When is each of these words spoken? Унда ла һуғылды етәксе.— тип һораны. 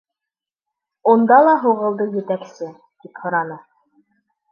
Унда 1.11 1.37
ла 1.47 1.53
һуғылды 1.65 2.07
етәксе.— 2.15 2.71
тип 3.05 3.21
һораны. 3.27 3.59